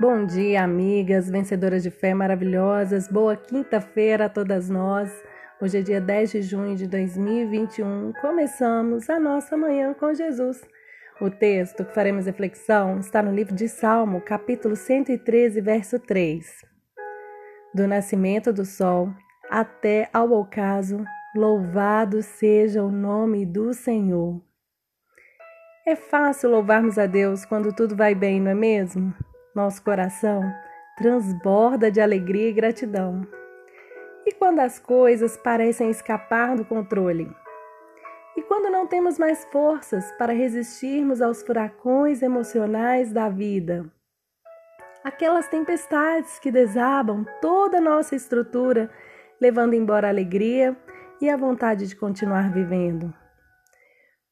Bom 0.00 0.24
dia, 0.24 0.64
amigas, 0.64 1.28
vencedoras 1.28 1.82
de 1.82 1.90
fé 1.90 2.14
maravilhosas. 2.14 3.06
Boa 3.06 3.36
quinta-feira 3.36 4.24
a 4.24 4.28
todas 4.30 4.70
nós. 4.70 5.12
Hoje 5.60 5.76
é 5.76 5.82
dia 5.82 6.00
10 6.00 6.30
de 6.30 6.40
junho 6.40 6.74
de 6.74 6.86
2021. 6.86 8.14
Começamos 8.18 9.10
a 9.10 9.20
nossa 9.20 9.58
manhã 9.58 9.92
com 9.92 10.14
Jesus. 10.14 10.66
O 11.20 11.28
texto 11.28 11.84
que 11.84 11.92
faremos 11.92 12.24
reflexão 12.24 12.98
está 12.98 13.22
no 13.22 13.30
livro 13.30 13.54
de 13.54 13.68
Salmo, 13.68 14.22
capítulo 14.22 14.74
113, 14.74 15.60
verso 15.60 15.98
3. 15.98 16.46
Do 17.74 17.86
nascimento 17.86 18.54
do 18.54 18.64
sol 18.64 19.12
até 19.50 20.08
ao 20.14 20.32
ocaso, 20.32 21.04
louvado 21.36 22.22
seja 22.22 22.82
o 22.82 22.90
nome 22.90 23.44
do 23.44 23.74
Senhor. 23.74 24.40
É 25.86 25.94
fácil 25.94 26.48
louvarmos 26.48 26.96
a 26.96 27.04
Deus 27.04 27.44
quando 27.44 27.70
tudo 27.74 27.94
vai 27.94 28.14
bem, 28.14 28.40
não 28.40 28.52
é 28.52 28.54
mesmo? 28.54 29.14
Nosso 29.54 29.82
coração 29.82 30.42
transborda 30.96 31.90
de 31.90 32.00
alegria 32.00 32.50
e 32.50 32.52
gratidão. 32.52 33.26
E 34.24 34.32
quando 34.32 34.60
as 34.60 34.78
coisas 34.78 35.36
parecem 35.36 35.90
escapar 35.90 36.54
do 36.54 36.64
controle? 36.64 37.34
E 38.36 38.42
quando 38.42 38.70
não 38.70 38.86
temos 38.86 39.18
mais 39.18 39.44
forças 39.46 40.12
para 40.12 40.32
resistirmos 40.32 41.20
aos 41.20 41.42
furacões 41.42 42.22
emocionais 42.22 43.12
da 43.12 43.28
vida? 43.28 43.90
Aquelas 45.02 45.48
tempestades 45.48 46.38
que 46.38 46.52
desabam 46.52 47.24
toda 47.40 47.78
a 47.78 47.80
nossa 47.80 48.14
estrutura, 48.14 48.90
levando 49.40 49.74
embora 49.74 50.06
a 50.06 50.10
alegria 50.10 50.76
e 51.20 51.28
a 51.28 51.36
vontade 51.36 51.88
de 51.88 51.96
continuar 51.96 52.52
vivendo. 52.52 53.12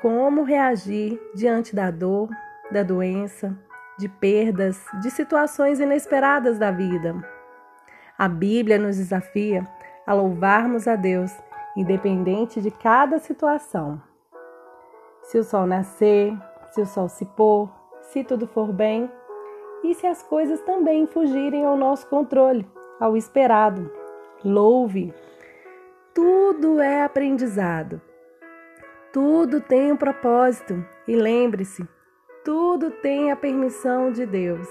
Como 0.00 0.44
reagir 0.44 1.20
diante 1.34 1.74
da 1.74 1.90
dor, 1.90 2.28
da 2.70 2.82
doença, 2.82 3.58
de 4.00 4.08
perdas, 4.08 4.84
de 5.00 5.10
situações 5.10 5.78
inesperadas 5.78 6.58
da 6.58 6.70
vida. 6.70 7.14
A 8.18 8.26
Bíblia 8.28 8.78
nos 8.78 8.96
desafia 8.96 9.68
a 10.06 10.14
louvarmos 10.14 10.88
a 10.88 10.96
Deus, 10.96 11.30
independente 11.76 12.60
de 12.60 12.70
cada 12.70 13.18
situação. 13.18 14.02
Se 15.22 15.38
o 15.38 15.44
sol 15.44 15.66
nascer, 15.66 16.36
se 16.72 16.80
o 16.80 16.86
sol 16.86 17.08
se 17.08 17.24
pôr, 17.24 17.70
se 18.00 18.24
tudo 18.24 18.46
for 18.46 18.72
bem 18.72 19.10
e 19.84 19.94
se 19.94 20.06
as 20.06 20.22
coisas 20.22 20.60
também 20.62 21.06
fugirem 21.06 21.64
ao 21.64 21.76
nosso 21.76 22.08
controle, 22.08 22.66
ao 22.98 23.16
esperado. 23.16 23.90
Louve! 24.44 25.14
Tudo 26.12 26.80
é 26.80 27.04
aprendizado. 27.04 28.00
Tudo 29.12 29.60
tem 29.60 29.92
um 29.92 29.96
propósito 29.96 30.84
e 31.06 31.14
lembre-se, 31.14 31.86
tudo 32.44 32.90
tem 32.90 33.30
a 33.30 33.36
permissão 33.36 34.10
de 34.10 34.24
Deus. 34.24 34.68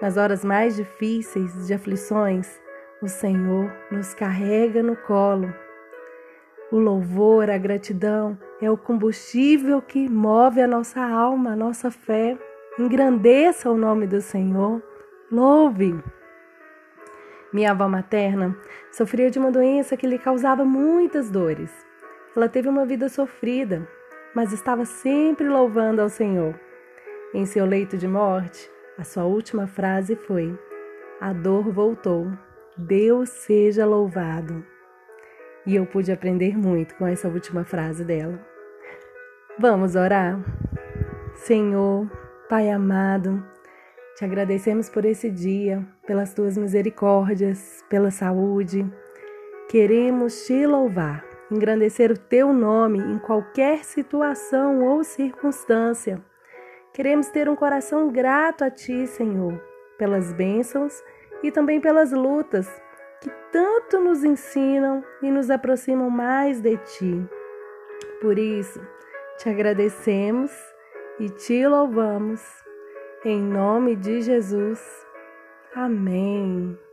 Nas 0.00 0.16
horas 0.16 0.44
mais 0.44 0.76
difíceis 0.76 1.66
de 1.66 1.74
aflições, 1.74 2.60
o 3.02 3.08
Senhor 3.08 3.70
nos 3.90 4.14
carrega 4.14 4.82
no 4.82 4.96
colo. 4.96 5.52
O 6.70 6.78
louvor, 6.78 7.50
a 7.50 7.58
gratidão 7.58 8.38
é 8.60 8.70
o 8.70 8.76
combustível 8.76 9.80
que 9.80 10.08
move 10.08 10.60
a 10.60 10.66
nossa 10.66 11.00
alma, 11.00 11.52
a 11.52 11.56
nossa 11.56 11.90
fé. 11.90 12.36
Engrandeça 12.78 13.70
o 13.70 13.76
nome 13.76 14.06
do 14.06 14.20
Senhor. 14.20 14.82
Louve. 15.30 15.98
Minha 17.52 17.70
avó 17.70 17.88
materna 17.88 18.56
sofria 18.90 19.30
de 19.30 19.38
uma 19.38 19.50
doença 19.50 19.96
que 19.96 20.06
lhe 20.06 20.18
causava 20.18 20.64
muitas 20.64 21.30
dores. 21.30 21.70
Ela 22.34 22.48
teve 22.48 22.68
uma 22.68 22.84
vida 22.84 23.08
sofrida, 23.08 23.88
mas 24.36 24.52
estava 24.52 24.84
sempre 24.84 25.48
louvando 25.48 26.02
ao 26.02 26.10
Senhor. 26.10 26.54
Em 27.32 27.46
seu 27.46 27.64
leito 27.64 27.96
de 27.96 28.06
morte, 28.06 28.70
a 28.98 29.02
sua 29.02 29.24
última 29.24 29.66
frase 29.66 30.14
foi: 30.14 30.54
A 31.18 31.32
dor 31.32 31.72
voltou, 31.72 32.30
Deus 32.76 33.30
seja 33.30 33.86
louvado. 33.86 34.62
E 35.66 35.74
eu 35.74 35.86
pude 35.86 36.12
aprender 36.12 36.54
muito 36.54 36.94
com 36.96 37.06
essa 37.06 37.28
última 37.28 37.64
frase 37.64 38.04
dela. 38.04 38.38
Vamos 39.58 39.96
orar? 39.96 40.38
Senhor, 41.34 42.06
Pai 42.46 42.70
amado, 42.70 43.42
te 44.16 44.24
agradecemos 44.26 44.90
por 44.90 45.06
esse 45.06 45.30
dia, 45.30 45.82
pelas 46.06 46.34
tuas 46.34 46.58
misericórdias, 46.58 47.82
pela 47.88 48.10
saúde. 48.10 48.86
Queremos 49.70 50.44
te 50.44 50.66
louvar 50.66 51.35
engrandecer 51.50 52.10
o 52.10 52.18
teu 52.18 52.52
nome 52.52 52.98
em 52.98 53.18
qualquer 53.18 53.84
situação 53.84 54.84
ou 54.84 55.04
circunstância. 55.04 56.20
Queremos 56.92 57.28
ter 57.28 57.48
um 57.48 57.56
coração 57.56 58.10
grato 58.10 58.64
a 58.64 58.70
ti, 58.70 59.06
Senhor, 59.06 59.60
pelas 59.98 60.32
bênçãos 60.32 61.02
e 61.42 61.50
também 61.50 61.80
pelas 61.80 62.12
lutas 62.12 62.68
que 63.20 63.30
tanto 63.52 64.00
nos 64.00 64.24
ensinam 64.24 65.04
e 65.22 65.30
nos 65.30 65.50
aproximam 65.50 66.10
mais 66.10 66.60
de 66.60 66.76
ti. 66.78 67.28
Por 68.20 68.38
isso, 68.38 68.80
te 69.38 69.48
agradecemos 69.48 70.50
e 71.20 71.28
te 71.28 71.66
louvamos. 71.66 72.42
Em 73.24 73.40
nome 73.40 73.96
de 73.96 74.22
Jesus. 74.22 75.06
Amém. 75.74 76.85